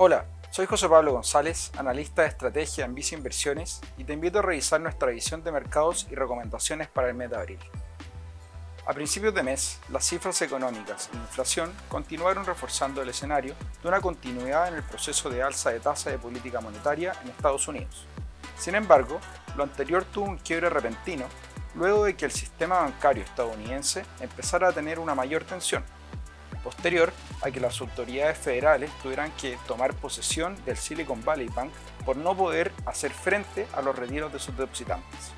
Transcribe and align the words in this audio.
Hola, 0.00 0.26
soy 0.52 0.66
José 0.66 0.88
Pablo 0.88 1.10
González, 1.10 1.72
analista 1.76 2.22
de 2.22 2.28
estrategia 2.28 2.84
en 2.84 2.94
Visa 2.94 3.16
Inversiones 3.16 3.80
y 3.96 4.04
te 4.04 4.12
invito 4.12 4.38
a 4.38 4.42
revisar 4.42 4.80
nuestra 4.80 5.10
visión 5.10 5.42
de 5.42 5.50
mercados 5.50 6.06
y 6.08 6.14
recomendaciones 6.14 6.86
para 6.86 7.08
el 7.08 7.14
mes 7.14 7.30
de 7.30 7.36
abril. 7.36 7.58
A 8.86 8.92
principios 8.92 9.34
de 9.34 9.42
mes, 9.42 9.80
las 9.88 10.06
cifras 10.06 10.40
económicas 10.42 11.10
e 11.12 11.16
inflación 11.16 11.72
continuaron 11.88 12.46
reforzando 12.46 13.02
el 13.02 13.08
escenario 13.08 13.56
de 13.82 13.88
una 13.88 14.00
continuidad 14.00 14.68
en 14.68 14.74
el 14.74 14.84
proceso 14.84 15.30
de 15.30 15.42
alza 15.42 15.70
de 15.70 15.80
tasa 15.80 16.10
de 16.10 16.18
política 16.18 16.60
monetaria 16.60 17.12
en 17.24 17.30
Estados 17.30 17.66
Unidos. 17.66 18.06
Sin 18.56 18.76
embargo, 18.76 19.18
lo 19.56 19.64
anterior 19.64 20.04
tuvo 20.04 20.26
un 20.26 20.38
quiebre 20.38 20.70
repentino 20.70 21.26
luego 21.74 22.04
de 22.04 22.14
que 22.14 22.26
el 22.26 22.30
sistema 22.30 22.82
bancario 22.82 23.24
estadounidense 23.24 24.04
empezara 24.20 24.68
a 24.68 24.72
tener 24.72 25.00
una 25.00 25.16
mayor 25.16 25.42
tensión 25.42 25.82
posterior 26.62 27.12
a 27.42 27.50
que 27.50 27.60
las 27.60 27.80
autoridades 27.80 28.38
federales 28.38 28.90
tuvieran 29.02 29.30
que 29.32 29.58
tomar 29.66 29.94
posesión 29.94 30.56
del 30.64 30.76
Silicon 30.76 31.24
Valley 31.24 31.48
Bank 31.48 31.72
por 32.04 32.16
no 32.16 32.36
poder 32.36 32.72
hacer 32.86 33.12
frente 33.12 33.66
a 33.74 33.82
los 33.82 33.96
retiros 33.96 34.32
de 34.32 34.38
sus 34.38 34.56
depositantes. 34.56 35.32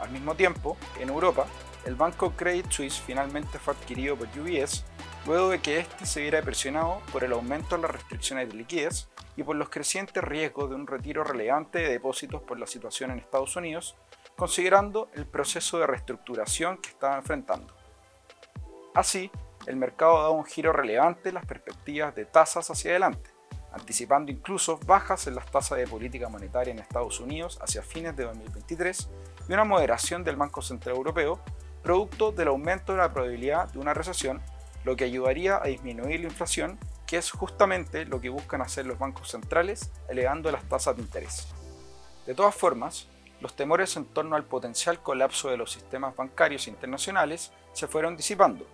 Al 0.00 0.10
mismo 0.10 0.34
tiempo, 0.34 0.76
en 1.00 1.08
Europa, 1.08 1.46
el 1.84 1.94
banco 1.94 2.32
Credit 2.32 2.70
Suisse 2.70 3.00
finalmente 3.00 3.58
fue 3.58 3.74
adquirido 3.74 4.16
por 4.16 4.28
UBS 4.28 4.84
luego 5.26 5.50
de 5.50 5.60
que 5.60 5.80
éste 5.80 6.06
se 6.06 6.22
viera 6.22 6.40
presionado 6.42 7.02
por 7.12 7.22
el 7.22 7.32
aumento 7.32 7.76
en 7.76 7.82
las 7.82 7.90
restricciones 7.90 8.48
de 8.48 8.54
liquidez 8.54 9.08
y 9.36 9.42
por 9.42 9.56
los 9.56 9.68
crecientes 9.68 10.22
riesgos 10.24 10.70
de 10.70 10.76
un 10.76 10.86
retiro 10.86 11.22
relevante 11.22 11.80
de 11.80 11.90
depósitos 11.90 12.42
por 12.42 12.58
la 12.58 12.66
situación 12.66 13.10
en 13.10 13.18
Estados 13.18 13.54
Unidos, 13.56 13.94
considerando 14.36 15.10
el 15.14 15.26
proceso 15.26 15.78
de 15.78 15.86
reestructuración 15.86 16.78
que 16.78 16.88
estaba 16.88 17.16
enfrentando. 17.16 17.74
Así, 18.94 19.30
el 19.68 19.76
mercado 19.76 20.22
da 20.22 20.30
un 20.30 20.46
giro 20.46 20.72
relevante 20.72 21.28
en 21.28 21.34
las 21.34 21.44
perspectivas 21.44 22.14
de 22.14 22.24
tasas 22.24 22.70
hacia 22.70 22.92
adelante, 22.92 23.30
anticipando 23.70 24.32
incluso 24.32 24.80
bajas 24.86 25.26
en 25.26 25.34
las 25.34 25.44
tasas 25.50 25.76
de 25.76 25.86
política 25.86 26.30
monetaria 26.30 26.72
en 26.72 26.78
Estados 26.78 27.20
Unidos 27.20 27.58
hacia 27.60 27.82
fines 27.82 28.16
de 28.16 28.24
2023 28.24 29.10
y 29.46 29.52
una 29.52 29.64
moderación 29.64 30.24
del 30.24 30.36
Banco 30.36 30.62
Central 30.62 30.96
Europeo, 30.96 31.40
producto 31.82 32.32
del 32.32 32.48
aumento 32.48 32.92
de 32.92 32.98
la 32.98 33.12
probabilidad 33.12 33.70
de 33.70 33.78
una 33.78 33.92
recesión, 33.92 34.40
lo 34.84 34.96
que 34.96 35.04
ayudaría 35.04 35.58
a 35.58 35.66
disminuir 35.66 36.20
la 36.20 36.28
inflación, 36.28 36.78
que 37.06 37.18
es 37.18 37.30
justamente 37.30 38.06
lo 38.06 38.22
que 38.22 38.30
buscan 38.30 38.62
hacer 38.62 38.86
los 38.86 38.98
bancos 38.98 39.30
centrales, 39.30 39.92
elevando 40.08 40.50
las 40.50 40.64
tasas 40.64 40.96
de 40.96 41.02
interés. 41.02 41.46
De 42.26 42.34
todas 42.34 42.54
formas, 42.54 43.06
los 43.42 43.54
temores 43.54 43.94
en 43.98 44.06
torno 44.06 44.34
al 44.34 44.44
potencial 44.44 45.02
colapso 45.02 45.50
de 45.50 45.58
los 45.58 45.72
sistemas 45.72 46.16
bancarios 46.16 46.68
internacionales 46.68 47.52
se 47.74 47.86
fueron 47.86 48.16
disipando, 48.16 48.66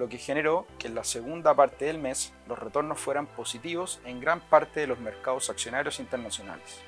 lo 0.00 0.08
que 0.08 0.16
generó 0.16 0.66
que 0.78 0.88
en 0.88 0.94
la 0.94 1.04
segunda 1.04 1.54
parte 1.54 1.84
del 1.84 1.98
mes 1.98 2.32
los 2.48 2.58
retornos 2.58 2.98
fueran 2.98 3.26
positivos 3.26 4.00
en 4.06 4.18
gran 4.18 4.40
parte 4.40 4.80
de 4.80 4.86
los 4.86 4.98
mercados 4.98 5.50
accionarios 5.50 6.00
internacionales. 6.00 6.80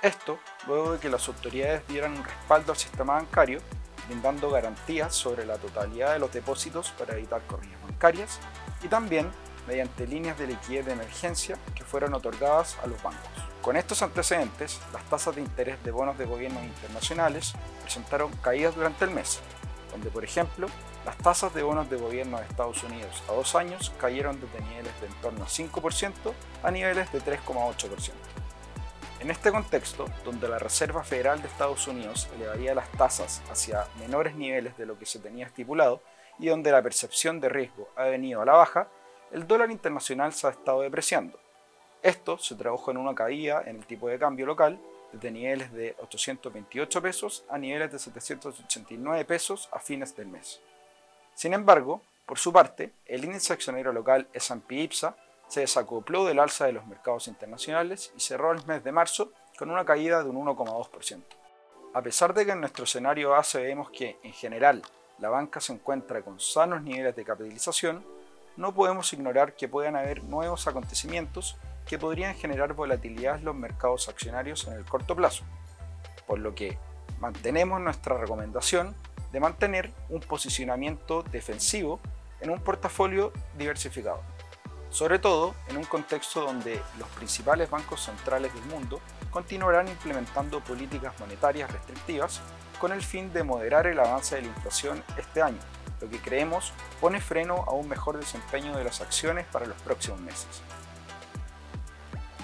Esto 0.00 0.38
luego 0.68 0.92
de 0.92 1.00
que 1.00 1.08
las 1.08 1.26
autoridades 1.26 1.86
dieran 1.88 2.12
un 2.16 2.24
respaldo 2.24 2.70
al 2.70 2.78
sistema 2.78 3.14
bancario, 3.14 3.58
brindando 4.06 4.48
garantías 4.48 5.12
sobre 5.12 5.44
la 5.44 5.58
totalidad 5.58 6.12
de 6.12 6.20
los 6.20 6.32
depósitos 6.32 6.92
para 6.92 7.16
evitar 7.16 7.42
corridas 7.48 7.82
bancarias 7.82 8.38
y 8.84 8.86
también 8.86 9.28
mediante 9.66 10.06
líneas 10.06 10.38
de 10.38 10.46
liquidez 10.46 10.86
de 10.86 10.92
emergencia 10.92 11.58
que 11.74 11.82
fueron 11.82 12.14
otorgadas 12.14 12.78
a 12.84 12.86
los 12.86 13.02
bancos. 13.02 13.28
Con 13.60 13.76
estos 13.76 14.02
antecedentes, 14.02 14.80
las 14.92 15.02
tasas 15.10 15.34
de 15.34 15.40
interés 15.40 15.82
de 15.82 15.90
bonos 15.90 16.16
de 16.16 16.26
gobiernos 16.26 16.62
internacionales 16.62 17.54
presentaron 17.82 18.30
caídas 18.36 18.76
durante 18.76 19.04
el 19.04 19.10
mes, 19.10 19.40
donde 19.92 20.10
por 20.10 20.24
ejemplo 20.24 20.66
las 21.06 21.16
tasas 21.18 21.54
de 21.54 21.62
bonos 21.62 21.88
de 21.88 21.96
gobierno 21.96 22.38
de 22.38 22.44
Estados 22.44 22.82
Unidos 22.82 23.22
a 23.28 23.32
dos 23.32 23.54
años 23.54 23.92
cayeron 24.00 24.40
desde 24.40 24.60
niveles 24.66 25.00
de 25.00 25.06
en 25.06 25.14
torno 25.20 25.44
a 25.44 25.46
5% 25.46 26.12
a 26.62 26.70
niveles 26.70 27.12
de 27.12 27.20
3,8%. 27.20 28.12
En 29.20 29.30
este 29.30 29.52
contexto, 29.52 30.06
donde 30.24 30.48
la 30.48 30.58
Reserva 30.58 31.04
Federal 31.04 31.40
de 31.40 31.46
Estados 31.46 31.86
Unidos 31.86 32.28
elevaría 32.34 32.74
las 32.74 32.90
tasas 32.90 33.40
hacia 33.48 33.86
menores 34.00 34.34
niveles 34.34 34.76
de 34.76 34.84
lo 34.86 34.98
que 34.98 35.06
se 35.06 35.20
tenía 35.20 35.46
estipulado 35.46 36.02
y 36.40 36.48
donde 36.48 36.72
la 36.72 36.82
percepción 36.82 37.40
de 37.40 37.48
riesgo 37.48 37.88
ha 37.94 38.04
venido 38.04 38.42
a 38.42 38.44
la 38.44 38.54
baja, 38.54 38.88
el 39.30 39.46
dólar 39.46 39.70
internacional 39.70 40.32
se 40.32 40.48
ha 40.48 40.50
estado 40.50 40.80
depreciando. 40.80 41.38
Esto 42.02 42.36
se 42.36 42.56
tradujo 42.56 42.90
en 42.90 42.96
una 42.96 43.14
caída 43.14 43.62
en 43.64 43.76
el 43.76 43.86
tipo 43.86 44.08
de 44.08 44.18
cambio 44.18 44.44
local 44.44 44.80
desde 45.12 45.30
niveles 45.30 45.72
de 45.72 45.94
828 46.00 47.00
pesos 47.00 47.44
a 47.48 47.58
niveles 47.58 47.92
de 47.92 47.98
789 47.98 49.24
pesos 49.24 49.68
a 49.70 49.78
fines 49.78 50.16
del 50.16 50.26
mes. 50.26 50.60
Sin 51.34 51.54
embargo, 51.54 52.02
por 52.26 52.38
su 52.38 52.52
parte, 52.52 52.92
el 53.06 53.24
índice 53.24 53.52
accionario 53.52 53.92
local 53.92 54.26
S&P 54.32 54.74
IPSA 54.74 55.14
se 55.46 55.60
desacopló 55.60 56.24
del 56.24 56.40
alza 56.40 56.66
de 56.66 56.72
los 56.72 56.86
mercados 56.86 57.28
internacionales 57.28 58.12
y 58.16 58.20
cerró 58.20 58.52
el 58.52 58.66
mes 58.66 58.82
de 58.82 58.90
marzo 58.90 59.32
con 59.56 59.70
una 59.70 59.84
caída 59.84 60.24
de 60.24 60.30
un 60.30 60.44
1,2%. 60.44 61.22
A 61.94 62.02
pesar 62.02 62.34
de 62.34 62.46
que 62.46 62.52
en 62.52 62.60
nuestro 62.60 62.84
escenario 62.84 63.30
base 63.30 63.62
vemos 63.62 63.90
que, 63.90 64.18
en 64.22 64.32
general, 64.32 64.82
la 65.18 65.28
banca 65.28 65.60
se 65.60 65.74
encuentra 65.74 66.22
con 66.22 66.40
sanos 66.40 66.82
niveles 66.82 67.14
de 67.14 67.24
capitalización, 67.24 68.04
no 68.56 68.74
podemos 68.74 69.12
ignorar 69.12 69.54
que 69.54 69.68
puedan 69.68 69.94
haber 69.94 70.24
nuevos 70.24 70.66
acontecimientos 70.66 71.56
que 71.92 71.98
podrían 71.98 72.34
generar 72.34 72.72
volatilidad 72.72 73.36
en 73.36 73.44
los 73.44 73.54
mercados 73.54 74.08
accionarios 74.08 74.66
en 74.66 74.72
el 74.72 74.84
corto 74.86 75.14
plazo, 75.14 75.44
por 76.26 76.38
lo 76.38 76.54
que 76.54 76.78
mantenemos 77.20 77.82
nuestra 77.82 78.16
recomendación 78.16 78.96
de 79.30 79.40
mantener 79.40 79.92
un 80.08 80.20
posicionamiento 80.20 81.22
defensivo 81.22 82.00
en 82.40 82.48
un 82.48 82.60
portafolio 82.60 83.30
diversificado, 83.58 84.22
sobre 84.88 85.18
todo 85.18 85.54
en 85.68 85.76
un 85.76 85.84
contexto 85.84 86.40
donde 86.40 86.80
los 86.98 87.08
principales 87.08 87.68
bancos 87.68 88.00
centrales 88.00 88.54
del 88.54 88.64
mundo 88.64 88.98
continuarán 89.30 89.86
implementando 89.86 90.60
políticas 90.60 91.12
monetarias 91.20 91.70
restrictivas 91.70 92.40
con 92.78 92.92
el 92.92 93.02
fin 93.02 93.34
de 93.34 93.42
moderar 93.42 93.86
el 93.86 94.00
avance 94.00 94.36
de 94.36 94.40
la 94.40 94.48
inflación 94.48 95.04
este 95.18 95.42
año, 95.42 95.60
lo 96.00 96.08
que 96.08 96.20
creemos 96.20 96.72
pone 97.02 97.20
freno 97.20 97.66
a 97.68 97.72
un 97.72 97.86
mejor 97.86 98.16
desempeño 98.16 98.74
de 98.78 98.84
las 98.84 99.02
acciones 99.02 99.44
para 99.52 99.66
los 99.66 99.76
próximos 99.82 100.20
meses. 100.20 100.62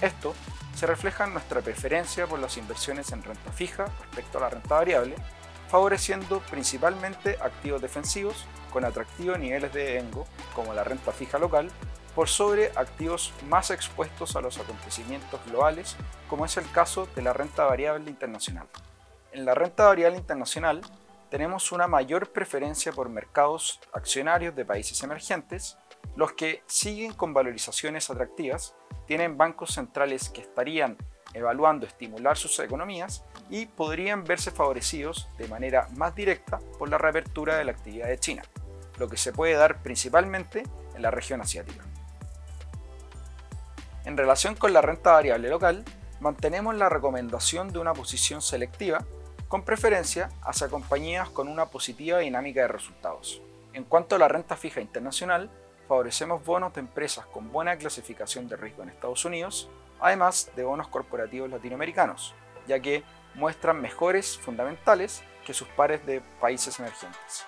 Esto 0.00 0.34
se 0.74 0.86
refleja 0.86 1.24
en 1.24 1.32
nuestra 1.32 1.60
preferencia 1.60 2.26
por 2.26 2.38
las 2.38 2.56
inversiones 2.56 3.10
en 3.10 3.22
renta 3.22 3.50
fija 3.52 3.86
respecto 4.00 4.38
a 4.38 4.42
la 4.42 4.50
renta 4.50 4.76
variable, 4.76 5.16
favoreciendo 5.68 6.40
principalmente 6.50 7.36
activos 7.40 7.82
defensivos 7.82 8.46
con 8.72 8.84
atractivos 8.84 9.38
niveles 9.38 9.72
de 9.72 9.98
ENGO, 9.98 10.26
como 10.54 10.72
la 10.72 10.84
renta 10.84 11.10
fija 11.12 11.38
local, 11.38 11.70
por 12.14 12.28
sobre 12.28 12.70
activos 12.76 13.32
más 13.48 13.70
expuestos 13.70 14.36
a 14.36 14.40
los 14.40 14.58
acontecimientos 14.58 15.40
globales, 15.46 15.96
como 16.28 16.44
es 16.44 16.56
el 16.56 16.70
caso 16.70 17.08
de 17.16 17.22
la 17.22 17.32
renta 17.32 17.64
variable 17.64 18.08
internacional. 18.08 18.68
En 19.32 19.44
la 19.44 19.54
renta 19.54 19.86
variable 19.86 20.18
internacional 20.18 20.80
tenemos 21.30 21.72
una 21.72 21.86
mayor 21.86 22.32
preferencia 22.32 22.92
por 22.92 23.08
mercados 23.08 23.80
accionarios 23.92 24.54
de 24.54 24.64
países 24.64 25.02
emergentes, 25.02 25.76
los 26.16 26.32
que 26.32 26.62
siguen 26.66 27.12
con 27.12 27.32
valorizaciones 27.32 28.10
atractivas, 28.10 28.74
tienen 29.06 29.38
bancos 29.38 29.74
centrales 29.74 30.28
que 30.28 30.40
estarían 30.40 30.96
evaluando 31.34 31.86
estimular 31.86 32.36
sus 32.36 32.58
economías 32.58 33.24
y 33.50 33.66
podrían 33.66 34.24
verse 34.24 34.50
favorecidos 34.50 35.28
de 35.38 35.48
manera 35.48 35.88
más 35.96 36.14
directa 36.14 36.58
por 36.78 36.88
la 36.88 36.98
reapertura 36.98 37.56
de 37.56 37.64
la 37.64 37.72
actividad 37.72 38.08
de 38.08 38.18
China, 38.18 38.42
lo 38.98 39.08
que 39.08 39.16
se 39.16 39.32
puede 39.32 39.54
dar 39.54 39.82
principalmente 39.82 40.64
en 40.94 41.02
la 41.02 41.10
región 41.10 41.40
asiática. 41.40 41.84
En 44.04 44.16
relación 44.16 44.54
con 44.54 44.72
la 44.72 44.80
renta 44.80 45.12
variable 45.12 45.50
local, 45.50 45.84
mantenemos 46.20 46.74
la 46.74 46.88
recomendación 46.88 47.72
de 47.72 47.78
una 47.78 47.92
posición 47.92 48.40
selectiva, 48.42 49.04
con 49.48 49.62
preferencia 49.62 50.30
hacia 50.42 50.68
compañías 50.68 51.30
con 51.30 51.48
una 51.48 51.66
positiva 51.66 52.18
dinámica 52.18 52.62
de 52.62 52.68
resultados. 52.68 53.40
En 53.72 53.84
cuanto 53.84 54.16
a 54.16 54.18
la 54.18 54.28
renta 54.28 54.56
fija 54.56 54.80
internacional, 54.80 55.50
favorecemos 55.88 56.44
bonos 56.44 56.74
de 56.74 56.80
empresas 56.80 57.24
con 57.26 57.50
buena 57.50 57.76
clasificación 57.76 58.46
de 58.46 58.56
riesgo 58.56 58.82
en 58.82 58.90
Estados 58.90 59.24
Unidos, 59.24 59.70
además 60.00 60.50
de 60.54 60.62
bonos 60.62 60.88
corporativos 60.88 61.48
latinoamericanos, 61.48 62.34
ya 62.68 62.78
que 62.78 63.02
muestran 63.34 63.80
mejores 63.80 64.38
fundamentales 64.38 65.22
que 65.46 65.54
sus 65.54 65.66
pares 65.68 66.04
de 66.04 66.20
países 66.40 66.78
emergentes. 66.78 67.46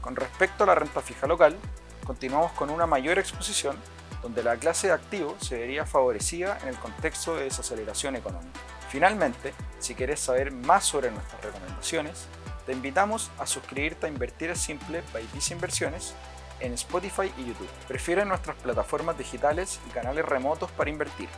Con 0.00 0.14
respecto 0.14 0.62
a 0.62 0.68
la 0.68 0.76
renta 0.76 1.00
fija 1.00 1.26
local, 1.26 1.56
continuamos 2.06 2.52
con 2.52 2.70
una 2.70 2.86
mayor 2.86 3.18
exposición 3.18 3.76
donde 4.22 4.44
la 4.44 4.56
clase 4.56 4.86
de 4.86 4.92
activo 4.92 5.36
se 5.40 5.58
vería 5.58 5.84
favorecida 5.84 6.58
en 6.62 6.68
el 6.68 6.76
contexto 6.76 7.34
de 7.34 7.44
desaceleración 7.44 8.14
económica. 8.14 8.60
Finalmente, 8.88 9.52
si 9.80 9.96
quieres 9.96 10.20
saber 10.20 10.52
más 10.52 10.84
sobre 10.84 11.10
nuestras 11.10 11.42
recomendaciones, 11.42 12.28
te 12.66 12.72
invitamos 12.72 13.30
a 13.38 13.46
suscribirte 13.46 14.06
a 14.06 14.08
Invertir 14.08 14.56
Simple 14.56 15.02
by 15.12 15.24
Inversiones 15.50 16.14
en 16.60 16.72
Spotify 16.74 17.32
y 17.38 17.46
YouTube. 17.46 17.68
Prefiere 17.88 18.24
nuestras 18.24 18.56
plataformas 18.56 19.18
digitales 19.18 19.80
y 19.86 19.90
canales 19.90 20.24
remotos 20.24 20.70
para 20.72 20.90
invertir. 20.90 21.28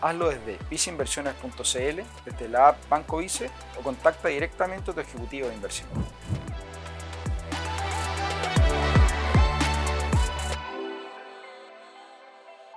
Hazlo 0.00 0.28
desde 0.28 0.58
viceinversiones.cl, 0.70 2.02
desde 2.24 2.48
la 2.48 2.68
app 2.68 2.88
Banco 2.88 3.18
Vice 3.18 3.50
o 3.78 3.82
contacta 3.82 4.28
directamente 4.28 4.90
a 4.90 4.94
tu 4.94 5.00
ejecutivo 5.00 5.48
de 5.48 5.54
inversión. 5.54 5.88